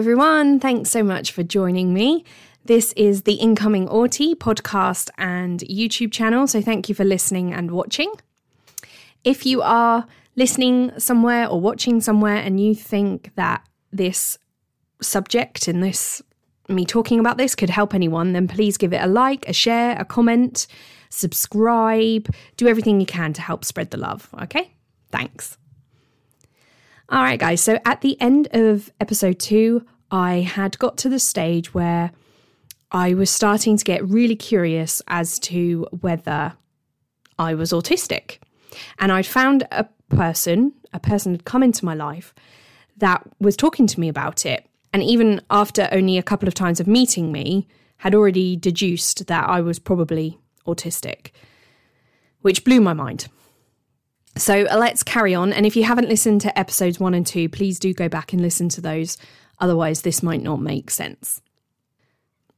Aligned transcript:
Everyone. 0.00 0.60
Thanks 0.60 0.90
so 0.90 1.02
much 1.02 1.30
for 1.30 1.42
joining 1.42 1.92
me. 1.92 2.24
This 2.64 2.94
is 2.94 3.24
the 3.24 3.34
Incoming 3.34 3.86
Autie 3.86 4.34
podcast 4.34 5.10
and 5.18 5.60
YouTube 5.60 6.10
channel. 6.10 6.46
So, 6.46 6.62
thank 6.62 6.88
you 6.88 6.94
for 6.94 7.04
listening 7.04 7.52
and 7.52 7.70
watching. 7.70 8.10
If 9.24 9.44
you 9.44 9.60
are 9.60 10.06
listening 10.36 10.98
somewhere 10.98 11.46
or 11.46 11.60
watching 11.60 12.00
somewhere 12.00 12.36
and 12.36 12.58
you 12.58 12.74
think 12.74 13.34
that 13.34 13.62
this 13.92 14.38
subject 15.02 15.68
and 15.68 15.82
this 15.82 16.22
me 16.66 16.86
talking 16.86 17.20
about 17.20 17.36
this 17.36 17.54
could 17.54 17.68
help 17.68 17.92
anyone, 17.92 18.32
then 18.32 18.48
please 18.48 18.78
give 18.78 18.94
it 18.94 19.02
a 19.02 19.06
like, 19.06 19.46
a 19.50 19.52
share, 19.52 19.98
a 19.98 20.04
comment, 20.06 20.66
subscribe, 21.10 22.26
do 22.56 22.66
everything 22.66 23.00
you 23.00 23.06
can 23.06 23.34
to 23.34 23.42
help 23.42 23.66
spread 23.66 23.90
the 23.90 23.98
love. 23.98 24.30
Okay? 24.40 24.72
Thanks. 25.12 25.58
All 27.10 27.22
right, 27.22 27.40
guys. 27.40 27.60
So 27.60 27.80
at 27.84 28.02
the 28.02 28.20
end 28.20 28.46
of 28.52 28.92
episode 29.00 29.40
two, 29.40 29.84
I 30.12 30.36
had 30.36 30.78
got 30.78 30.96
to 30.98 31.08
the 31.08 31.18
stage 31.18 31.74
where 31.74 32.12
I 32.92 33.14
was 33.14 33.30
starting 33.30 33.76
to 33.76 33.84
get 33.84 34.08
really 34.08 34.36
curious 34.36 35.02
as 35.08 35.40
to 35.40 35.88
whether 35.90 36.52
I 37.36 37.54
was 37.54 37.72
autistic. 37.72 38.38
And 39.00 39.10
I'd 39.10 39.26
found 39.26 39.66
a 39.72 39.88
person, 40.08 40.72
a 40.92 41.00
person 41.00 41.32
had 41.32 41.44
come 41.44 41.64
into 41.64 41.84
my 41.84 41.94
life 41.94 42.32
that 42.98 43.28
was 43.40 43.56
talking 43.56 43.88
to 43.88 43.98
me 43.98 44.08
about 44.08 44.46
it. 44.46 44.64
And 44.92 45.02
even 45.02 45.40
after 45.50 45.88
only 45.90 46.16
a 46.16 46.22
couple 46.22 46.46
of 46.46 46.54
times 46.54 46.78
of 46.78 46.86
meeting 46.86 47.32
me, 47.32 47.66
had 47.96 48.14
already 48.14 48.54
deduced 48.54 49.26
that 49.26 49.48
I 49.48 49.60
was 49.60 49.80
probably 49.80 50.38
autistic, 50.64 51.32
which 52.42 52.64
blew 52.64 52.80
my 52.80 52.92
mind. 52.92 53.26
So 54.40 54.64
uh, 54.64 54.78
let's 54.78 55.02
carry 55.02 55.34
on. 55.34 55.52
And 55.52 55.66
if 55.66 55.76
you 55.76 55.84
haven't 55.84 56.08
listened 56.08 56.40
to 56.40 56.58
episodes 56.58 56.98
one 56.98 57.12
and 57.12 57.26
two, 57.26 57.48
please 57.48 57.78
do 57.78 57.92
go 57.92 58.08
back 58.08 58.32
and 58.32 58.40
listen 58.40 58.70
to 58.70 58.80
those. 58.80 59.18
Otherwise, 59.58 60.00
this 60.00 60.22
might 60.22 60.42
not 60.42 60.62
make 60.62 60.90
sense. 60.90 61.42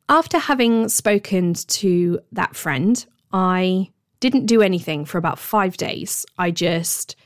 After 0.08 0.38
having 0.38 0.88
spoken 0.88 1.54
to 1.54 2.20
that 2.30 2.54
friend, 2.54 3.04
I 3.32 3.90
didn't 4.20 4.46
do 4.46 4.62
anything 4.62 5.04
for 5.04 5.18
about 5.18 5.38
five 5.38 5.76
days. 5.76 6.24
I 6.38 6.52
just 6.52 7.16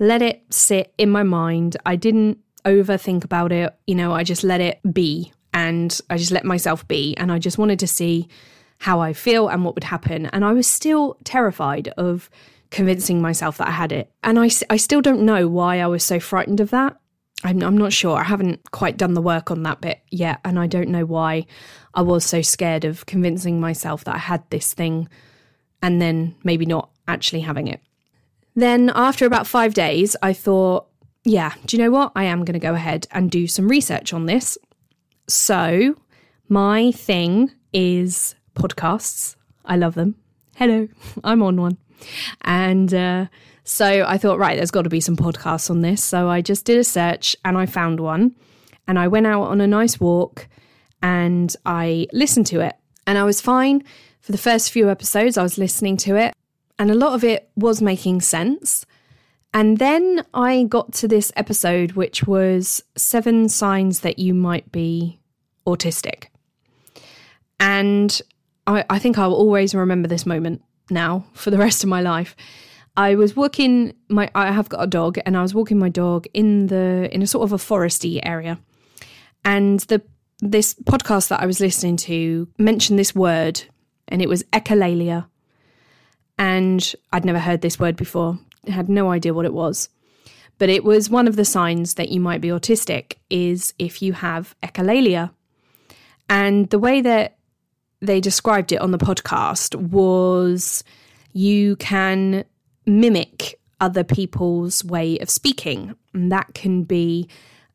let 0.00 0.22
it 0.22 0.42
sit 0.50 0.92
in 0.98 1.10
my 1.10 1.22
mind. 1.22 1.76
I 1.86 1.94
didn't 1.94 2.38
overthink 2.64 3.22
about 3.22 3.52
it. 3.52 3.72
You 3.86 3.94
know, 3.94 4.12
I 4.12 4.24
just 4.24 4.42
let 4.42 4.60
it 4.60 4.80
be 4.92 5.32
and 5.54 6.00
I 6.10 6.16
just 6.16 6.32
let 6.32 6.44
myself 6.44 6.86
be. 6.88 7.16
And 7.16 7.30
I 7.30 7.38
just 7.38 7.58
wanted 7.58 7.78
to 7.78 7.86
see 7.86 8.28
how 8.78 9.00
I 9.00 9.12
feel 9.12 9.48
and 9.48 9.64
what 9.64 9.76
would 9.76 9.84
happen. 9.84 10.26
And 10.26 10.44
I 10.44 10.52
was 10.52 10.66
still 10.66 11.16
terrified 11.22 11.88
of 11.96 12.28
convincing 12.70 13.20
myself 13.20 13.58
that 13.58 13.68
I 13.68 13.72
had 13.72 13.92
it. 13.92 14.10
And 14.22 14.38
I, 14.38 14.50
I 14.68 14.76
still 14.76 15.00
don't 15.00 15.22
know 15.22 15.48
why 15.48 15.80
I 15.80 15.86
was 15.86 16.04
so 16.04 16.20
frightened 16.20 16.60
of 16.60 16.70
that. 16.70 16.96
I'm, 17.42 17.62
I'm 17.62 17.78
not 17.78 17.92
sure. 17.92 18.18
I 18.18 18.24
haven't 18.24 18.70
quite 18.70 18.96
done 18.96 19.14
the 19.14 19.22
work 19.22 19.50
on 19.50 19.62
that 19.62 19.80
bit 19.80 20.00
yet. 20.10 20.40
And 20.44 20.58
I 20.58 20.66
don't 20.66 20.90
know 20.90 21.06
why 21.06 21.46
I 21.94 22.02
was 22.02 22.24
so 22.24 22.42
scared 22.42 22.84
of 22.84 23.06
convincing 23.06 23.60
myself 23.60 24.04
that 24.04 24.14
I 24.14 24.18
had 24.18 24.48
this 24.50 24.74
thing 24.74 25.08
and 25.82 26.00
then 26.00 26.36
maybe 26.44 26.66
not 26.66 26.90
actually 27.08 27.40
having 27.40 27.66
it. 27.66 27.80
Then, 28.54 28.90
after 28.94 29.26
about 29.26 29.46
five 29.46 29.74
days, 29.74 30.16
I 30.22 30.32
thought, 30.32 30.86
yeah, 31.24 31.54
do 31.66 31.76
you 31.76 31.82
know 31.82 31.90
what? 31.90 32.12
I 32.14 32.24
am 32.24 32.44
going 32.44 32.54
to 32.54 32.58
go 32.58 32.74
ahead 32.74 33.06
and 33.10 33.30
do 33.30 33.46
some 33.46 33.68
research 33.68 34.12
on 34.12 34.26
this. 34.26 34.58
So, 35.28 35.96
my 36.48 36.90
thing 36.92 37.52
is 37.72 38.34
podcasts. 38.54 39.36
I 39.64 39.76
love 39.76 39.94
them. 39.94 40.16
Hello, 40.56 40.88
I'm 41.24 41.42
on 41.42 41.60
one. 41.60 41.78
And 42.42 42.92
uh, 42.92 43.26
so 43.64 44.04
I 44.06 44.18
thought, 44.18 44.38
right, 44.38 44.56
there's 44.56 44.70
got 44.70 44.82
to 44.82 44.90
be 44.90 45.00
some 45.00 45.16
podcasts 45.16 45.70
on 45.70 45.80
this. 45.80 46.02
So 46.02 46.28
I 46.28 46.40
just 46.40 46.64
did 46.64 46.78
a 46.78 46.84
search 46.84 47.36
and 47.44 47.56
I 47.56 47.66
found 47.66 48.00
one. 48.00 48.34
And 48.88 48.98
I 48.98 49.08
went 49.08 49.26
out 49.26 49.42
on 49.42 49.60
a 49.60 49.66
nice 49.66 50.00
walk 50.00 50.48
and 51.02 51.54
I 51.64 52.06
listened 52.12 52.46
to 52.46 52.60
it. 52.60 52.74
And 53.06 53.18
I 53.18 53.24
was 53.24 53.40
fine 53.40 53.84
for 54.20 54.32
the 54.32 54.38
first 54.38 54.70
few 54.70 54.90
episodes. 54.90 55.38
I 55.38 55.42
was 55.42 55.58
listening 55.58 55.96
to 55.98 56.16
it 56.16 56.34
and 56.78 56.90
a 56.90 56.94
lot 56.94 57.14
of 57.14 57.22
it 57.22 57.50
was 57.56 57.82
making 57.82 58.22
sense. 58.22 58.86
And 59.52 59.78
then 59.78 60.24
I 60.32 60.64
got 60.64 60.92
to 60.94 61.08
this 61.08 61.32
episode, 61.36 61.92
which 61.92 62.26
was 62.26 62.82
seven 62.96 63.48
signs 63.48 64.00
that 64.00 64.18
you 64.18 64.32
might 64.32 64.70
be 64.70 65.20
autistic. 65.66 66.26
And 67.58 68.20
I, 68.66 68.84
I 68.88 68.98
think 68.98 69.18
I'll 69.18 69.34
always 69.34 69.74
remember 69.74 70.08
this 70.08 70.24
moment 70.24 70.62
now 70.90 71.24
for 71.32 71.50
the 71.50 71.58
rest 71.58 71.82
of 71.82 71.88
my 71.88 72.00
life. 72.00 72.36
I 72.96 73.14
was 73.14 73.36
walking 73.36 73.94
my 74.08 74.30
I 74.34 74.50
have 74.50 74.68
got 74.68 74.82
a 74.82 74.86
dog 74.86 75.18
and 75.24 75.36
I 75.36 75.42
was 75.42 75.54
walking 75.54 75.78
my 75.78 75.88
dog 75.88 76.26
in 76.34 76.66
the 76.66 77.08
in 77.12 77.22
a 77.22 77.26
sort 77.26 77.44
of 77.44 77.52
a 77.52 77.56
foresty 77.56 78.20
area. 78.22 78.58
And 79.44 79.80
the 79.80 80.02
this 80.40 80.74
podcast 80.74 81.28
that 81.28 81.40
I 81.40 81.46
was 81.46 81.60
listening 81.60 81.96
to 81.98 82.48
mentioned 82.58 82.98
this 82.98 83.14
word 83.14 83.62
and 84.08 84.20
it 84.20 84.28
was 84.28 84.42
echolalia. 84.52 85.26
And 86.38 86.94
I'd 87.12 87.24
never 87.24 87.38
heard 87.38 87.60
this 87.60 87.78
word 87.78 87.96
before. 87.96 88.38
I 88.66 88.72
had 88.72 88.88
no 88.88 89.10
idea 89.10 89.34
what 89.34 89.44
it 89.44 89.52
was. 89.52 89.88
But 90.58 90.68
it 90.68 90.84
was 90.84 91.08
one 91.08 91.28
of 91.28 91.36
the 91.36 91.44
signs 91.44 91.94
that 91.94 92.10
you 92.10 92.20
might 92.20 92.40
be 92.40 92.48
autistic 92.48 93.14
is 93.30 93.72
if 93.78 94.02
you 94.02 94.12
have 94.14 94.54
echolalia. 94.62 95.30
And 96.28 96.68
the 96.70 96.78
way 96.78 97.00
that 97.00 97.38
they 98.00 98.20
described 98.20 98.72
it 98.72 98.80
on 98.80 98.90
the 98.90 98.98
podcast 98.98 99.74
was 99.74 100.82
you 101.32 101.76
can 101.76 102.44
mimic 102.86 103.60
other 103.80 104.04
people's 104.04 104.84
way 104.84 105.18
of 105.18 105.30
speaking. 105.30 105.94
And 106.12 106.30
that 106.30 106.54
can 106.54 106.84
be 106.84 107.28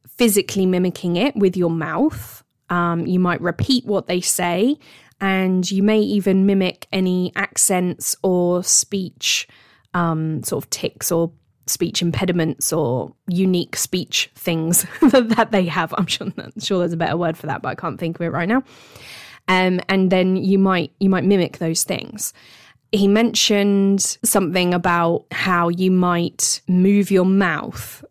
physically 0.07 0.65
mimicking 0.65 1.15
it 1.15 1.35
with 1.35 1.57
your 1.57 1.69
mouth. 1.69 2.43
Um, 2.69 3.05
you 3.05 3.19
might 3.19 3.41
repeat 3.41 3.85
what 3.85 4.07
they 4.07 4.21
say, 4.21 4.77
and 5.21 5.69
you 5.69 5.83
may 5.83 5.99
even 5.99 6.45
mimic 6.45 6.87
any 6.91 7.31
accents 7.35 8.15
or 8.23 8.63
speech 8.63 9.47
um, 9.93 10.43
sort 10.43 10.63
of 10.63 10.69
tics 10.69 11.11
or 11.11 11.31
speech 11.67 12.01
impediments 12.01 12.73
or 12.73 13.13
unique 13.27 13.75
speech 13.75 14.31
things 14.35 14.85
that 15.01 15.49
they 15.51 15.65
have. 15.65 15.93
I'm 15.97 16.07
sure, 16.07 16.27
I'm 16.37 16.59
sure 16.59 16.79
there's 16.79 16.93
a 16.93 16.97
better 16.97 17.17
word 17.17 17.37
for 17.37 17.47
that, 17.47 17.61
but 17.61 17.69
I 17.69 17.75
can't 17.75 17.99
think 17.99 18.17
of 18.17 18.21
it 18.21 18.31
right 18.31 18.49
now 18.49 18.63
um, 19.47 19.79
and 19.89 20.11
then 20.11 20.35
you 20.35 20.57
might 20.57 20.91
you 20.99 21.09
might 21.09 21.23
mimic 21.23 21.57
those 21.57 21.83
things. 21.83 22.33
He 22.91 23.07
mentioned 23.07 24.01
something 24.01 24.73
about 24.73 25.25
how 25.31 25.69
you 25.69 25.91
might 25.91 26.61
move 26.67 27.11
your 27.11 27.25
mouth 27.25 28.03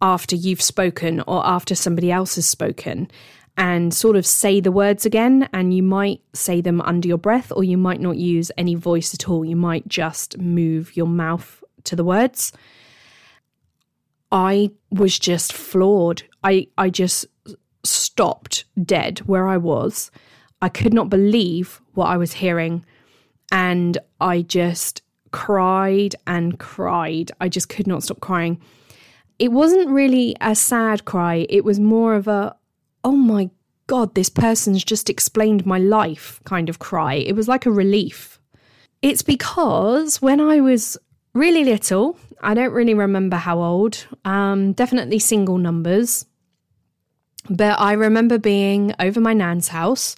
after 0.00 0.36
you've 0.36 0.62
spoken 0.62 1.20
or 1.26 1.44
after 1.44 1.74
somebody 1.74 2.12
else 2.12 2.36
has 2.36 2.46
spoken 2.46 3.10
and 3.56 3.92
sort 3.92 4.14
of 4.14 4.24
say 4.24 4.60
the 4.60 4.70
words 4.70 5.04
again. 5.04 5.48
And 5.52 5.74
you 5.74 5.82
might 5.82 6.20
say 6.32 6.60
them 6.60 6.80
under 6.82 7.08
your 7.08 7.18
breath 7.18 7.50
or 7.54 7.64
you 7.64 7.76
might 7.76 8.00
not 8.00 8.16
use 8.16 8.52
any 8.56 8.76
voice 8.76 9.12
at 9.12 9.28
all. 9.28 9.44
You 9.44 9.56
might 9.56 9.88
just 9.88 10.38
move 10.38 10.96
your 10.96 11.08
mouth 11.08 11.62
to 11.84 11.96
the 11.96 12.04
words. 12.04 12.52
I 14.30 14.70
was 14.90 15.18
just 15.18 15.52
floored. 15.52 16.22
I 16.44 16.68
i 16.76 16.90
just 16.90 17.26
stopped 17.84 18.64
dead 18.84 19.20
where 19.20 19.46
i 19.46 19.56
was 19.56 20.10
I 20.60 20.68
could 20.68 20.92
not 20.92 21.10
believe 21.10 21.80
what 21.94 22.06
I 22.06 22.16
was 22.16 22.32
hearing. 22.32 22.84
And 23.52 23.98
I 24.20 24.42
just 24.42 25.02
cried 25.30 26.16
and 26.26 26.58
cried. 26.58 27.30
I 27.40 27.48
just 27.48 27.68
could 27.68 27.86
not 27.86 28.02
stop 28.02 28.20
crying. 28.20 28.60
It 29.38 29.52
wasn't 29.52 29.88
really 29.88 30.34
a 30.40 30.54
sad 30.54 31.04
cry, 31.04 31.46
it 31.48 31.64
was 31.64 31.78
more 31.78 32.14
of 32.14 32.26
a, 32.26 32.56
oh 33.04 33.12
my 33.12 33.50
God, 33.86 34.14
this 34.14 34.28
person's 34.28 34.84
just 34.84 35.08
explained 35.08 35.64
my 35.64 35.78
life 35.78 36.40
kind 36.44 36.68
of 36.68 36.80
cry. 36.80 37.14
It 37.14 37.36
was 37.36 37.48
like 37.48 37.64
a 37.64 37.70
relief. 37.70 38.40
It's 39.00 39.22
because 39.22 40.20
when 40.20 40.40
I 40.40 40.60
was 40.60 40.98
really 41.34 41.62
little, 41.64 42.18
I 42.42 42.54
don't 42.54 42.72
really 42.72 42.94
remember 42.94 43.36
how 43.36 43.62
old, 43.62 44.06
um, 44.24 44.72
definitely 44.72 45.20
single 45.20 45.56
numbers, 45.56 46.26
but 47.48 47.78
I 47.78 47.92
remember 47.92 48.38
being 48.38 48.92
over 48.98 49.20
my 49.20 49.34
nan's 49.34 49.68
house 49.68 50.16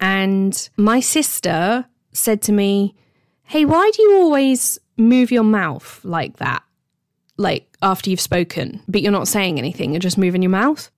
and 0.00 0.68
my 0.76 1.00
sister 1.00 1.86
said 2.12 2.42
to 2.42 2.52
me, 2.52 2.94
Hey, 3.44 3.64
why 3.64 3.90
do 3.94 4.02
you 4.02 4.16
always 4.16 4.78
move 4.96 5.30
your 5.30 5.44
mouth 5.44 6.00
like 6.02 6.38
that? 6.38 6.62
Like 7.36 7.76
after 7.82 8.10
you've 8.10 8.20
spoken, 8.20 8.80
but 8.88 9.02
you're 9.02 9.12
not 9.12 9.28
saying 9.28 9.58
anything, 9.58 9.92
you're 9.92 10.00
just 10.00 10.18
moving 10.18 10.42
your 10.42 10.50
mouth. 10.50 10.90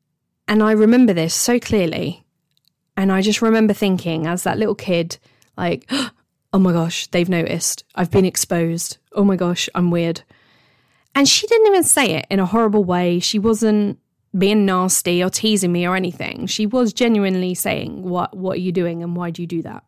And 0.48 0.62
I 0.62 0.72
remember 0.72 1.12
this 1.12 1.34
so 1.34 1.58
clearly. 1.58 2.24
And 2.96 3.12
I 3.12 3.20
just 3.20 3.42
remember 3.42 3.74
thinking, 3.74 4.26
as 4.26 4.44
that 4.44 4.58
little 4.58 4.74
kid, 4.74 5.18
like, 5.56 5.90
oh 6.52 6.58
my 6.58 6.72
gosh, 6.72 7.08
they've 7.08 7.28
noticed. 7.28 7.84
I've 7.94 8.10
been 8.10 8.24
exposed. 8.24 8.98
Oh 9.12 9.24
my 9.24 9.36
gosh, 9.36 9.68
I'm 9.74 9.90
weird. 9.90 10.22
And 11.14 11.28
she 11.28 11.46
didn't 11.46 11.66
even 11.66 11.82
say 11.82 12.12
it 12.12 12.26
in 12.30 12.40
a 12.40 12.46
horrible 12.46 12.84
way. 12.84 13.18
She 13.20 13.38
wasn't 13.38 13.98
being 14.36 14.66
nasty 14.66 15.22
or 15.22 15.30
teasing 15.30 15.72
me 15.72 15.86
or 15.86 15.96
anything. 15.96 16.46
She 16.46 16.66
was 16.66 16.92
genuinely 16.92 17.54
saying, 17.54 18.02
"What 18.02 18.36
what 18.36 18.56
are 18.56 18.60
you 18.60 18.72
doing 18.72 19.02
and 19.02 19.16
why 19.16 19.30
do 19.30 19.42
you 19.42 19.48
do 19.48 19.62
that?" 19.62 19.84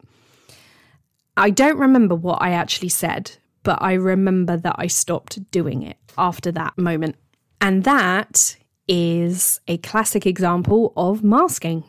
I 1.36 1.50
don't 1.50 1.78
remember 1.78 2.14
what 2.14 2.42
I 2.42 2.50
actually 2.50 2.88
said, 2.88 3.32
but 3.62 3.78
I 3.80 3.92
remember 3.92 4.56
that 4.56 4.74
I 4.76 4.88
stopped 4.88 5.50
doing 5.50 5.82
it 5.82 5.96
after 6.16 6.50
that 6.52 6.76
moment. 6.76 7.16
And 7.60 7.84
that 7.84 8.56
is 8.88 9.60
a 9.68 9.78
classic 9.78 10.26
example 10.26 10.92
of 10.96 11.22
masking. 11.22 11.84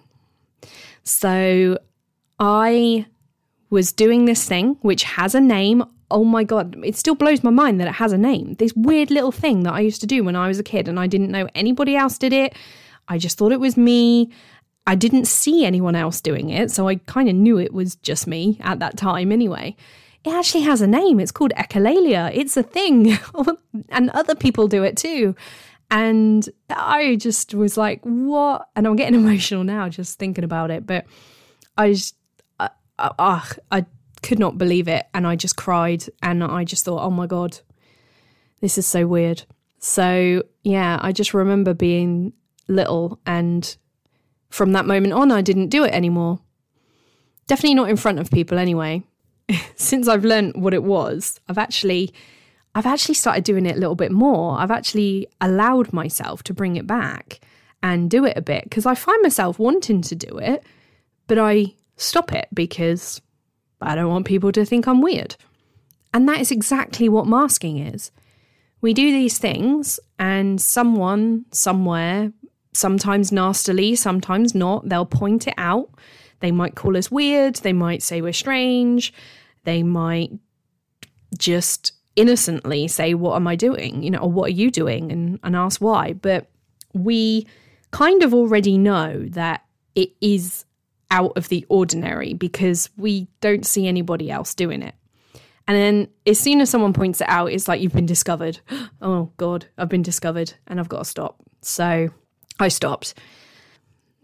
So 1.03 1.79
I 2.39 3.05
was 3.69 3.91
doing 3.91 4.25
this 4.25 4.47
thing 4.47 4.77
which 4.81 5.03
has 5.03 5.33
a 5.33 5.41
name. 5.41 5.83
Oh 6.11 6.23
my 6.23 6.43
God, 6.43 6.75
it 6.83 6.95
still 6.95 7.15
blows 7.15 7.43
my 7.43 7.51
mind 7.51 7.79
that 7.79 7.87
it 7.87 7.95
has 7.95 8.11
a 8.11 8.17
name. 8.17 8.55
This 8.55 8.73
weird 8.75 9.11
little 9.11 9.31
thing 9.31 9.63
that 9.63 9.73
I 9.73 9.81
used 9.81 10.01
to 10.01 10.07
do 10.07 10.23
when 10.23 10.35
I 10.35 10.47
was 10.47 10.59
a 10.59 10.63
kid 10.63 10.87
and 10.87 10.99
I 10.99 11.07
didn't 11.07 11.31
know 11.31 11.47
anybody 11.53 11.95
else 11.95 12.17
did 12.17 12.33
it. 12.33 12.55
I 13.07 13.17
just 13.17 13.37
thought 13.37 13.51
it 13.51 13.59
was 13.59 13.77
me. 13.77 14.31
I 14.87 14.95
didn't 14.95 15.25
see 15.25 15.65
anyone 15.65 15.95
else 15.95 16.19
doing 16.21 16.49
it, 16.49 16.71
so 16.71 16.87
I 16.87 16.95
kind 16.95 17.29
of 17.29 17.35
knew 17.35 17.57
it 17.57 17.73
was 17.73 17.95
just 17.97 18.25
me 18.25 18.57
at 18.61 18.79
that 18.79 18.97
time 18.97 19.31
anyway. 19.31 19.75
It 20.23 20.33
actually 20.33 20.63
has 20.63 20.81
a 20.81 20.87
name. 20.87 21.19
It's 21.19 21.31
called 21.31 21.53
echolalia. 21.55 22.31
It's 22.33 22.57
a 22.57 22.63
thing, 22.63 23.17
and 23.89 24.09
other 24.11 24.35
people 24.35 24.67
do 24.67 24.83
it 24.83 24.97
too. 24.97 25.35
And 25.91 26.47
I 26.69 27.15
just 27.15 27.53
was 27.53 27.77
like, 27.77 28.01
what? 28.03 28.67
And 28.75 28.87
I'm 28.87 28.95
getting 28.95 29.15
emotional 29.19 29.63
now 29.63 29.89
just 29.89 30.19
thinking 30.19 30.43
about 30.43 30.71
it. 30.71 30.85
But 30.85 31.05
I 31.77 31.93
just, 31.93 32.15
uh, 32.59 32.69
uh, 32.97 33.41
I 33.71 33.85
could 34.21 34.39
not 34.39 34.57
believe 34.57 34.87
it. 34.87 35.05
And 35.13 35.25
I 35.27 35.35
just 35.35 35.55
cried. 35.55 36.05
And 36.21 36.43
I 36.43 36.63
just 36.63 36.85
thought, 36.85 37.03
oh 37.03 37.11
my 37.11 37.27
God, 37.27 37.59
this 38.61 38.77
is 38.77 38.87
so 38.87 39.07
weird. 39.07 39.43
So, 39.79 40.43
yeah, 40.63 40.99
I 41.01 41.11
just 41.11 41.33
remember 41.33 41.73
being 41.73 42.33
little. 42.67 43.19
And 43.25 43.75
from 44.49 44.73
that 44.73 44.85
moment 44.85 45.13
on, 45.13 45.31
I 45.31 45.41
didn't 45.41 45.69
do 45.69 45.83
it 45.83 45.93
anymore. 45.93 46.39
Definitely 47.47 47.75
not 47.75 47.89
in 47.89 47.97
front 47.97 48.19
of 48.19 48.29
people 48.29 48.57
anyway. 48.57 49.03
Since 49.75 50.07
I've 50.07 50.25
learned 50.25 50.61
what 50.61 50.73
it 50.73 50.83
was, 50.83 51.39
I've 51.47 51.57
actually. 51.57 52.13
I've 52.75 52.85
actually 52.85 53.15
started 53.15 53.43
doing 53.43 53.65
it 53.65 53.75
a 53.75 53.79
little 53.79 53.95
bit 53.95 54.11
more. 54.11 54.59
I've 54.59 54.69
actually 54.69 55.27
allowed 55.41 55.91
myself 55.91 56.43
to 56.43 56.53
bring 56.53 56.75
it 56.75 56.85
back 56.85 57.41
and 57.81 58.11
do 58.11 58.25
it 58.25 58.37
a 58.37 58.43
bit 58.43 58.65
because 58.65 58.85
I 58.85 58.93
find 58.93 59.21
myself 59.23 59.57
wanting 59.57 60.03
to 60.03 60.15
do 60.15 60.37
it, 60.37 60.63
but 61.25 61.39
I 61.39 61.73
stop 61.97 62.31
it 62.31 62.47
because 62.53 63.21
I 63.81 63.95
don't 63.95 64.09
want 64.09 64.25
people 64.25 64.51
to 64.51 64.65
think 64.65 64.87
I'm 64.87 65.01
weird. 65.01 65.35
And 66.13 66.27
that 66.27 66.39
is 66.39 66.51
exactly 66.51 67.07
what 67.07 67.27
masking 67.27 67.77
is. 67.77 68.11
We 68.81 68.93
do 68.93 69.11
these 69.11 69.37
things, 69.37 69.99
and 70.17 70.59
someone, 70.61 71.45
somewhere, 71.51 72.31
sometimes 72.73 73.31
nastily, 73.31 73.95
sometimes 73.95 74.55
not, 74.55 74.87
they'll 74.87 75.05
point 75.05 75.47
it 75.47 75.53
out. 75.57 75.89
They 76.39 76.51
might 76.51 76.75
call 76.75 76.95
us 76.95 77.11
weird, 77.11 77.55
they 77.57 77.73
might 77.73 78.01
say 78.01 78.21
we're 78.21 78.33
strange, 78.33 79.13
they 79.65 79.83
might 79.83 80.31
just 81.37 81.91
innocently 82.15 82.87
say, 82.87 83.13
What 83.13 83.35
am 83.35 83.47
I 83.47 83.55
doing? 83.55 84.01
You 84.01 84.11
know, 84.11 84.19
or 84.19 84.31
what 84.31 84.47
are 84.47 84.53
you 84.53 84.71
doing? 84.71 85.11
And, 85.11 85.39
and 85.43 85.55
ask 85.55 85.81
why. 85.81 86.13
But 86.13 86.49
we 86.93 87.45
kind 87.91 88.23
of 88.23 88.33
already 88.33 88.77
know 88.77 89.25
that 89.29 89.65
it 89.95 90.11
is 90.21 90.65
out 91.11 91.33
of 91.35 91.49
the 91.49 91.65
ordinary 91.69 92.33
because 92.33 92.89
we 92.97 93.27
don't 93.41 93.65
see 93.65 93.87
anybody 93.87 94.29
else 94.29 94.53
doing 94.53 94.81
it. 94.81 94.95
And 95.67 95.77
then 95.77 96.07
as 96.25 96.39
soon 96.39 96.61
as 96.61 96.69
someone 96.69 96.93
points 96.93 97.21
it 97.21 97.29
out, 97.29 97.51
it's 97.51 97.67
like 97.67 97.81
you've 97.81 97.93
been 97.93 98.05
discovered. 98.05 98.59
oh 99.01 99.31
God, 99.37 99.67
I've 99.77 99.89
been 99.89 100.01
discovered 100.01 100.53
and 100.67 100.79
I've 100.79 100.89
got 100.89 100.99
to 100.99 101.05
stop. 101.05 101.41
So 101.61 102.09
I 102.59 102.67
stopped. 102.69 103.13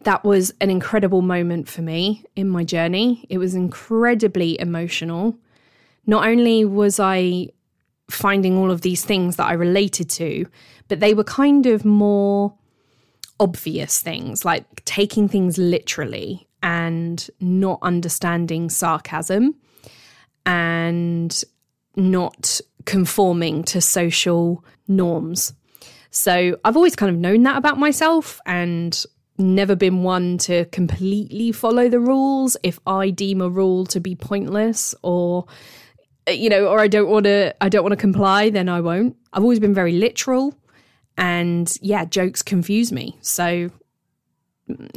That 0.02 0.24
was 0.24 0.54
an 0.62 0.70
incredible 0.70 1.22
moment 1.22 1.68
for 1.68 1.82
me 1.82 2.24
in 2.36 2.50
my 2.50 2.64
journey. 2.64 3.26
It 3.30 3.38
was 3.38 3.56
incredibly 3.56 4.60
emotional. 4.60 5.38
Not 6.06 6.28
only 6.28 6.66
was 6.66 7.00
I 7.00 7.50
finding 8.10 8.58
all 8.58 8.70
of 8.70 8.82
these 8.82 9.04
things 9.04 9.36
that 9.38 9.48
I 9.48 9.54
related 9.54 10.10
to, 10.12 10.46
but 10.88 11.00
they 11.00 11.14
were 11.14 11.24
kind 11.24 11.66
of 11.66 11.86
more 11.86 12.54
obvious 13.40 14.00
things, 14.00 14.46
like 14.46 14.86
taking 14.86 15.28
things 15.28 15.58
literally 15.58 16.48
and 16.64 17.30
not 17.40 17.80
understanding 17.82 18.70
sarcasm 18.70 19.56
and 20.46 21.44
not 21.96 22.62
conforming 22.86 23.64
to 23.64 23.82
social 23.82 24.64
norms. 24.88 25.54
So 26.12 26.58
I've 26.64 26.76
always 26.76 26.96
kind 26.96 27.10
of 27.10 27.18
known 27.18 27.44
that 27.44 27.58
about 27.58 27.78
myself 27.78 28.40
and 28.46 29.04
never 29.38 29.76
been 29.76 30.04
one 30.04 30.38
to 30.38 30.66
completely 30.66 31.52
follow 31.52 31.90
the 31.90 32.00
rules 32.00 32.56
if 32.64 32.80
I 32.88 33.10
deem 33.10 33.42
a 33.42 33.50
rule 33.50 33.86
to 33.88 34.00
be 34.00 34.16
pointless 34.16 34.96
or 35.02 35.46
you 36.30 36.50
know 36.50 36.68
or 36.68 36.80
I 36.80 36.88
don't 36.88 37.10
want 37.10 37.26
to 37.26 37.54
I 37.62 37.68
don't 37.68 37.84
want 37.84 37.92
to 37.92 37.98
comply 37.98 38.50
then 38.50 38.70
I 38.70 38.80
won't. 38.80 39.18
I've 39.34 39.44
always 39.44 39.60
been 39.60 39.74
very 39.74 39.94
literal 39.94 40.58
and 41.18 41.78
yeah, 41.82 42.06
jokes 42.06 42.42
confuse 42.42 42.92
me. 42.92 43.18
So 43.22 43.70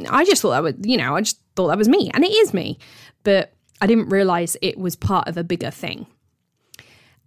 I 0.09 0.25
just 0.25 0.41
thought 0.41 0.51
that 0.51 0.63
would, 0.63 0.85
you 0.85 0.97
know, 0.97 1.15
I 1.15 1.21
just 1.21 1.39
thought 1.59 1.67
that 1.67 1.77
was 1.77 1.89
me, 1.89 2.09
and 2.13 2.23
it 2.23 2.31
is 2.31 2.53
me. 2.53 2.77
But 3.23 3.51
I 3.81 3.87
didn't 3.87 4.07
realize 4.07 4.55
it 4.61 4.77
was 4.77 4.95
part 4.95 5.27
of 5.27 5.35
a 5.35 5.43
bigger 5.43 5.71
thing. 5.71 6.07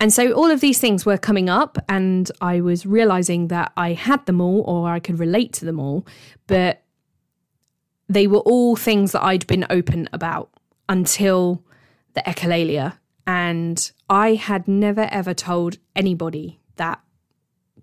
And 0.00 0.10
so 0.10 0.32
all 0.32 0.50
of 0.50 0.60
these 0.60 0.78
things 0.78 1.04
were 1.04 1.18
coming 1.18 1.50
up, 1.50 1.76
and 1.86 2.30
I 2.40 2.62
was 2.62 2.86
realizing 2.86 3.48
that 3.48 3.72
I 3.76 3.92
had 3.92 4.24
them 4.24 4.40
all 4.40 4.62
or 4.62 4.88
I 4.88 5.00
could 5.00 5.18
relate 5.18 5.52
to 5.54 5.66
them 5.66 5.78
all, 5.78 6.06
but 6.46 6.82
they 8.08 8.26
were 8.26 8.38
all 8.38 8.74
things 8.74 9.12
that 9.12 9.22
I'd 9.22 9.46
been 9.46 9.66
open 9.68 10.08
about 10.14 10.48
until 10.88 11.62
the 12.14 12.22
echolalia. 12.22 12.94
And 13.26 13.92
I 14.08 14.34
had 14.34 14.66
never 14.66 15.08
ever 15.10 15.34
told 15.34 15.76
anybody 15.94 16.58
that 16.76 17.00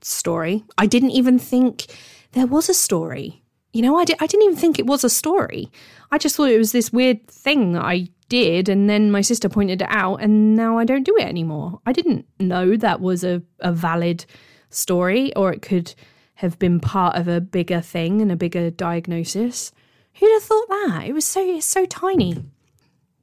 story. 0.02 0.64
I 0.80 0.88
didn't 0.88 1.12
even 1.12 1.38
think 1.38 1.86
there 2.32 2.48
was 2.48 2.70
a 2.70 2.74
story. 2.74 3.44
You 3.74 3.84
know, 3.84 3.98
I, 3.98 4.06
di- 4.06 4.16
I 4.20 4.28
didn't 4.28 4.46
even 4.46 4.58
think 4.58 4.80
it 4.80 4.88
was 4.88 5.04
a 5.04 5.10
story. 5.10 5.72
I 6.12 6.18
just 6.18 6.36
thought 6.36 6.50
it 6.50 6.58
was 6.58 6.72
this 6.72 6.92
weird 6.92 7.28
thing 7.28 7.74
that 7.74 7.84
I 7.84 8.08
did, 8.30 8.70
and 8.70 8.90
then 8.90 9.12
my 9.12 9.22
sister 9.22 9.50
pointed 9.50 9.82
it 9.82 9.88
out, 9.92 10.18
and 10.18 10.56
now 10.56 10.78
I 10.78 10.86
don't 10.86 11.04
do 11.04 11.16
it 11.18 11.26
anymore. 11.26 11.80
I 11.86 11.94
didn't 11.94 12.26
know 12.40 12.76
that 12.78 13.02
was 13.02 13.24
a, 13.24 13.42
a 13.60 13.72
valid 13.72 14.26
story, 14.70 15.36
or 15.36 15.52
it 15.52 15.62
could 15.62 15.94
have 16.36 16.58
been 16.58 16.80
part 16.80 17.16
of 17.16 17.28
a 17.28 17.42
bigger 17.42 17.82
thing 17.82 18.22
and 18.22 18.32
a 18.32 18.36
bigger 18.36 18.72
diagnosis. 18.72 19.72
Who'd 20.16 20.32
have 20.32 20.44
thought 20.44 20.70
that? 20.70 21.04
It 21.08 21.14
was 21.14 21.26
so 21.26 21.42
it's 21.42 21.66
so 21.66 21.86
tiny. 21.86 22.44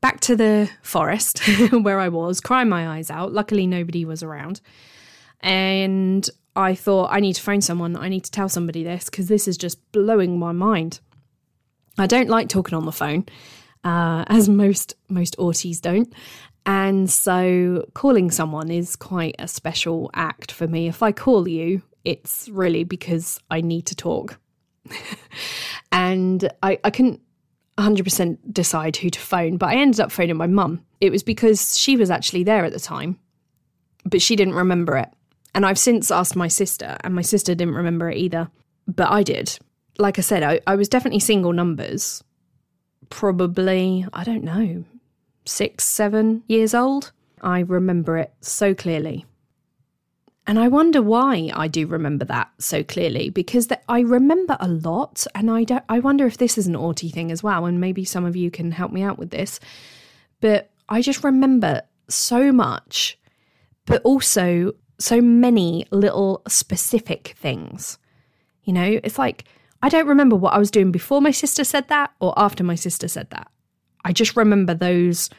Back 0.01 0.21
to 0.21 0.37
the 0.37 0.71
forest 0.83 1.41
where 1.71 1.99
I 1.99 2.09
was, 2.09 2.41
crying 2.41 2.69
my 2.69 2.97
eyes 2.97 3.11
out. 3.11 3.33
Luckily, 3.33 3.67
nobody 3.67 4.05
was 4.05 4.23
around. 4.23 4.61
And 5.41 6.29
I 6.57 6.75
thought, 6.75 7.11
I 7.13 7.21
need 7.21 7.35
to 7.35 7.43
phone 7.43 7.61
someone. 7.61 7.97
I 7.97 8.09
need 8.09 8.25
to 8.25 8.31
tell 8.31 8.49
somebody 8.49 8.83
this 8.83 9.05
because 9.07 9.29
this 9.29 9.47
is 9.47 9.57
just 9.57 9.93
blowing 9.93 10.39
my 10.39 10.53
mind. 10.53 11.01
I 11.99 12.07
don't 12.07 12.29
like 12.29 12.49
talking 12.49 12.77
on 12.77 12.87
the 12.87 12.93
phone, 12.93 13.27
uh, 13.85 14.25
as 14.29 14.49
most 14.49 14.95
most 15.09 15.37
auties 15.39 15.81
don't. 15.81 16.13
And 16.65 17.09
so 17.09 17.87
calling 17.95 18.31
someone 18.31 18.71
is 18.71 18.97
quite 18.97 19.37
a 19.39 19.47
special 19.47 20.11
act 20.15 20.51
for 20.51 20.67
me. 20.67 20.89
If 20.89 21.03
I 21.03 21.13
call 21.13 21.47
you, 21.47 21.83
it's 22.05 22.49
really 22.49 22.83
because 22.85 23.39
I 23.51 23.61
need 23.61 23.87
to 23.87 23.95
talk. 23.95 24.39
and 25.93 26.49
I, 26.63 26.79
I 26.83 26.91
couldn't 26.91 27.21
100% 27.79 28.39
decide 28.53 28.97
who 28.97 29.11
to 29.11 29.21
phone, 29.21 29.59
but 29.59 29.67
I 29.67 29.77
ended 29.77 30.01
up 30.01 30.11
phoning 30.11 30.37
my 30.37 30.47
mum. 30.47 30.85
It 31.01 31.11
was 31.11 31.23
because 31.23 31.79
she 31.79 31.97
was 31.97 32.11
actually 32.11 32.43
there 32.43 32.65
at 32.65 32.73
the 32.73 32.81
time, 32.81 33.19
but 34.05 34.23
she 34.23 34.35
didn't 34.35 34.55
remember 34.55 34.97
it. 34.97 35.11
And 35.57 35.65
I've 35.65 35.79
since 35.79 36.11
asked 36.11 36.37
my 36.37 36.49
sister, 36.49 36.99
and 37.03 37.15
my 37.15 37.23
sister 37.23 37.55
didn't 37.55 37.77
remember 37.77 38.11
it 38.11 38.19
either, 38.19 38.51
but 38.87 39.11
I 39.11 39.23
did. 39.23 39.59
Like 39.99 40.19
I 40.19 40.21
said, 40.21 40.43
I, 40.43 40.61
I 40.67 40.77
was 40.77 40.87
definitely 40.87 41.21
single 41.21 41.55
numbers, 41.55 42.23
probably, 43.09 44.07
I 44.13 44.23
don't 44.23 44.45
know, 44.45 44.85
six, 45.47 45.85
seven 45.85 46.43
years 46.47 46.75
old. 46.75 47.11
I 47.41 47.61
remember 47.61 48.19
it 48.19 48.35
so 48.43 48.75
clearly. 48.75 49.25
And 50.47 50.59
I 50.59 50.69
wonder 50.69 51.01
why 51.01 51.51
I 51.55 51.69
do 51.69 51.87
remember 51.87 52.27
that 52.27 52.51
so 52.59 52.85
clearly 52.85 53.31
because 53.31 53.69
I 53.89 54.01
remember 54.01 54.59
a 54.61 54.69
lot 54.69 55.27
and 55.35 55.51
I 55.51 55.65
don't 55.65 55.83
I 55.89 56.01
wonder 56.01 56.27
if 56.27 56.37
this 56.37 56.59
is 56.59 56.67
an 56.67 56.77
autie 56.77 57.09
thing 57.09 57.33
as 57.33 57.43
well 57.43 57.65
and 57.65 57.81
maybe 57.81 58.05
some 58.05 58.27
of 58.27 58.37
you 58.37 58.51
can 58.51 58.73
help 58.73 58.93
me 58.93 59.03
out 59.03 59.19
with 59.19 59.31
this. 59.31 59.59
But 60.41 60.71
I 60.89 61.01
just 61.01 61.25
remember 61.25 61.83
so 62.09 62.53
much 62.53 63.19
but 63.87 64.03
also 64.03 64.75
so 64.99 65.21
many 65.21 65.87
little 65.91 66.43
specific 66.49 67.35
things. 67.39 67.99
You 68.65 68.73
know, 68.73 69.01
it's 69.05 69.19
like 69.19 69.45
I 69.83 69.89
don't 69.89 70.09
remember 70.09 70.37
what 70.37 70.55
I 70.55 70.59
was 70.59 70.71
doing 70.71 70.91
before 70.91 71.21
my 71.21 71.31
sister 71.31 71.65
said 71.65 71.89
that 71.89 72.13
or 72.21 72.35
after 72.37 72.65
my 72.65 72.75
sister 72.75 73.09
said 73.09 73.31
that. 73.31 73.51
I 74.05 74.13
just 74.13 74.37
remember 74.37 74.75
those 74.75 75.31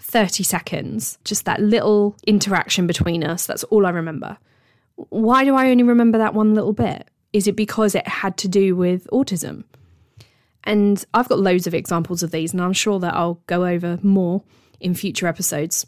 30 0.00 0.42
seconds, 0.42 1.18
just 1.24 1.44
that 1.44 1.60
little 1.60 2.16
interaction 2.26 2.86
between 2.86 3.24
us. 3.24 3.46
That's 3.46 3.64
all 3.64 3.86
I 3.86 3.90
remember. 3.90 4.38
Why 4.96 5.44
do 5.44 5.54
I 5.54 5.70
only 5.70 5.84
remember 5.84 6.18
that 6.18 6.34
one 6.34 6.54
little 6.54 6.72
bit? 6.72 7.08
Is 7.32 7.46
it 7.46 7.56
because 7.56 7.94
it 7.94 8.06
had 8.06 8.36
to 8.38 8.48
do 8.48 8.74
with 8.74 9.06
autism? 9.12 9.64
And 10.64 11.04
I've 11.14 11.28
got 11.28 11.38
loads 11.38 11.66
of 11.66 11.74
examples 11.74 12.22
of 12.22 12.30
these, 12.30 12.52
and 12.52 12.60
I'm 12.60 12.72
sure 12.72 12.98
that 13.00 13.14
I'll 13.14 13.40
go 13.46 13.64
over 13.64 13.98
more 14.02 14.42
in 14.80 14.94
future 14.94 15.26
episodes. 15.26 15.86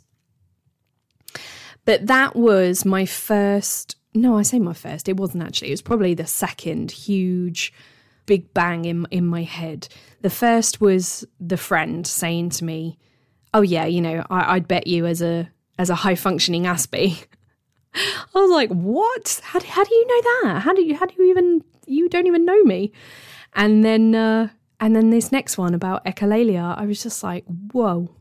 But 1.90 2.06
that 2.06 2.36
was 2.36 2.84
my 2.84 3.04
first 3.04 3.96
no, 4.14 4.38
I 4.38 4.42
say 4.42 4.60
my 4.60 4.74
first. 4.74 5.08
It 5.08 5.16
wasn't 5.16 5.42
actually. 5.42 5.68
It 5.68 5.72
was 5.72 5.82
probably 5.82 6.14
the 6.14 6.24
second 6.24 6.92
huge 6.92 7.72
big 8.26 8.54
bang 8.54 8.84
in 8.84 9.08
in 9.10 9.26
my 9.26 9.42
head. 9.42 9.88
The 10.22 10.30
first 10.30 10.80
was 10.80 11.26
the 11.40 11.56
friend 11.56 12.06
saying 12.06 12.50
to 12.50 12.64
me, 12.64 12.96
"Oh 13.52 13.62
yeah, 13.62 13.86
you 13.86 14.00
know, 14.00 14.24
I, 14.30 14.54
would 14.54 14.68
bet 14.68 14.86
you 14.86 15.04
as 15.04 15.20
a 15.20 15.50
as 15.80 15.90
a 15.90 15.96
high 15.96 16.14
functioning 16.14 16.62
Aspie." 16.62 17.26
I 17.94 18.38
was 18.40 18.52
like, 18.52 18.70
"What? 18.70 19.40
How 19.42 19.58
do, 19.58 19.66
how 19.66 19.82
do 19.82 19.92
you 19.92 20.06
know 20.06 20.22
that? 20.22 20.60
How 20.60 20.72
do 20.72 20.82
you 20.82 20.94
how 20.94 21.06
do 21.06 21.14
you 21.18 21.28
even 21.28 21.64
you 21.86 22.08
don't 22.08 22.28
even 22.28 22.44
know 22.44 22.62
me?" 22.62 22.92
And 23.54 23.82
then 23.84 24.14
uh, 24.14 24.50
and 24.78 24.94
then 24.94 25.10
this 25.10 25.32
next 25.32 25.58
one 25.58 25.74
about 25.74 26.04
echolalia, 26.04 26.78
I 26.78 26.86
was 26.86 27.02
just 27.02 27.24
like, 27.24 27.44
"Whoa." 27.72 28.14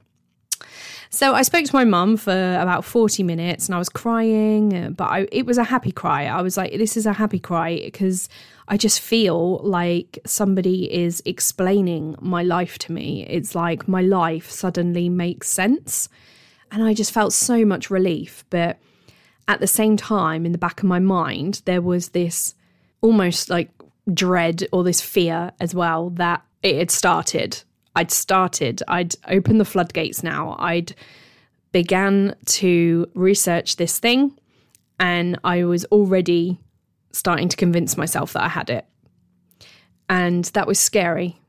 So 1.12 1.34
I 1.34 1.42
spoke 1.42 1.66
to 1.66 1.76
my 1.76 1.86
mum 1.86 2.18
for 2.18 2.56
about 2.60 2.86
40 2.86 3.24
minutes 3.24 3.66
and 3.68 3.74
I 3.74 3.80
was 3.80 3.90
crying, 3.90 4.76
uh, 4.76 4.90
but 4.92 5.06
I, 5.06 5.28
it 5.32 5.46
was 5.46 5.58
a 5.58 5.64
happy 5.64 5.92
cry. 5.92 6.26
I 6.26 6.42
was 6.42 6.56
like, 6.56 6.72
this 6.74 6.96
is 6.96 7.08
a 7.08 7.14
happy 7.14 7.40
cry 7.40 7.82
because 7.84 8.30
I 8.68 8.78
just 8.78 9.00
feel 9.00 9.58
like 9.64 10.20
somebody 10.28 10.94
is 10.94 11.24
explaining 11.26 12.16
my 12.22 12.44
life 12.44 12.78
to 12.80 12.92
me. 12.92 13.26
It's 13.28 13.56
like 13.56 13.88
my 13.88 14.02
life 14.02 14.52
suddenly 14.52 15.10
makes 15.10 15.50
sense. 15.50 16.10
And 16.72 16.84
I 16.84 16.94
just 16.94 17.12
felt 17.12 17.34
so 17.34 17.66
much 17.66 17.90
relief. 17.90 18.46
But 18.52 18.78
at 19.48 19.60
the 19.60 19.68
same 19.68 19.98
time, 19.98 20.46
in 20.46 20.52
the 20.52 20.60
back 20.60 20.82
of 20.82 20.88
my 20.88 21.00
mind, 21.00 21.64
there 21.66 21.82
was 21.82 22.10
this 22.10 22.54
almost 23.02 23.50
like 23.50 23.72
dread 24.14 24.68
or 24.72 24.84
this 24.84 25.02
fear 25.02 25.54
as 25.60 25.74
well 25.74 26.12
that 26.12 26.44
it 26.62 26.78
had 26.78 26.92
started 26.92 27.64
I'd 28.00 28.12
started, 28.12 28.82
I'd 28.88 29.16
opened 29.28 29.60
the 29.60 29.66
floodgates 29.66 30.24
now. 30.24 30.56
I'd 30.58 30.96
began 31.74 32.34
to 32.46 33.12
research 33.14 33.76
this 33.76 34.00
thing 34.00 34.40
and 35.02 35.38
I 35.44 35.66
was 35.66 35.84
already 35.86 36.58
starting 37.12 37.50
to 37.50 37.58
convince 37.58 37.98
myself 37.98 38.32
that 38.34 38.44
I 38.44 38.48
had 38.48 38.70
it. 38.70 38.86
And 40.08 40.46
that 40.46 40.66
was 40.66 40.80
scary 40.80 41.42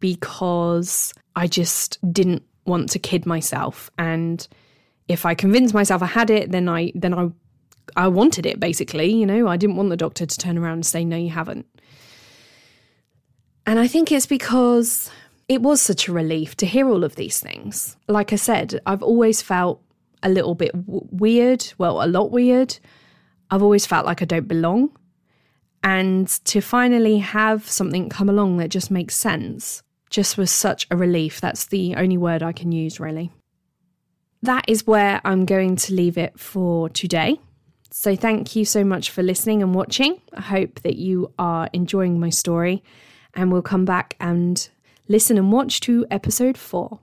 because 0.00 1.14
I 1.36 1.46
just 1.46 1.98
didn't 2.12 2.42
want 2.66 2.90
to 2.90 2.98
kid 2.98 3.24
myself 3.24 3.88
and 3.96 4.48
if 5.06 5.24
I 5.24 5.36
convinced 5.36 5.72
myself 5.72 6.02
I 6.02 6.06
had 6.06 6.30
it 6.30 6.50
then 6.50 6.68
I 6.68 6.90
then 6.96 7.14
I 7.14 7.30
I 7.94 8.08
wanted 8.08 8.44
it 8.44 8.58
basically, 8.58 9.12
you 9.12 9.26
know, 9.26 9.46
I 9.46 9.56
didn't 9.56 9.76
want 9.76 9.90
the 9.90 9.96
doctor 9.96 10.26
to 10.26 10.38
turn 10.38 10.58
around 10.58 10.74
and 10.74 10.86
say 10.86 11.04
no 11.04 11.16
you 11.16 11.30
haven't. 11.30 11.66
And 13.66 13.78
I 13.78 13.86
think 13.86 14.10
it's 14.10 14.26
because 14.26 15.08
it 15.52 15.60
was 15.60 15.82
such 15.82 16.08
a 16.08 16.12
relief 16.12 16.56
to 16.56 16.66
hear 16.66 16.88
all 16.88 17.04
of 17.04 17.16
these 17.16 17.38
things. 17.38 17.96
Like 18.08 18.32
I 18.32 18.36
said, 18.36 18.80
I've 18.86 19.02
always 19.02 19.42
felt 19.42 19.82
a 20.22 20.28
little 20.28 20.54
bit 20.54 20.72
w- 20.72 21.06
weird, 21.10 21.72
well, 21.76 22.02
a 22.02 22.06
lot 22.06 22.30
weird. 22.30 22.78
I've 23.50 23.62
always 23.62 23.84
felt 23.84 24.06
like 24.06 24.22
I 24.22 24.24
don't 24.24 24.48
belong. 24.48 24.96
And 25.84 26.26
to 26.46 26.60
finally 26.60 27.18
have 27.18 27.68
something 27.68 28.08
come 28.08 28.30
along 28.30 28.56
that 28.58 28.68
just 28.68 28.90
makes 28.90 29.14
sense 29.14 29.82
just 30.08 30.38
was 30.38 30.50
such 30.50 30.86
a 30.90 30.96
relief. 30.96 31.40
That's 31.40 31.66
the 31.66 31.96
only 31.96 32.16
word 32.16 32.42
I 32.42 32.52
can 32.52 32.70
use, 32.70 33.00
really. 33.00 33.30
That 34.42 34.64
is 34.68 34.86
where 34.86 35.20
I'm 35.24 35.44
going 35.44 35.76
to 35.76 35.94
leave 35.94 36.18
it 36.18 36.38
for 36.38 36.88
today. 36.90 37.40
So, 37.90 38.14
thank 38.16 38.54
you 38.54 38.64
so 38.64 38.84
much 38.84 39.10
for 39.10 39.22
listening 39.22 39.62
and 39.62 39.74
watching. 39.74 40.20
I 40.32 40.40
hope 40.40 40.80
that 40.80 40.96
you 40.96 41.32
are 41.38 41.68
enjoying 41.72 42.20
my 42.20 42.30
story, 42.30 42.82
and 43.34 43.50
we'll 43.50 43.62
come 43.62 43.84
back 43.84 44.16
and 44.20 44.68
listen 45.12 45.36
and 45.36 45.52
watch 45.52 45.78
to 45.80 46.06
episode 46.10 46.56
4. 46.56 46.98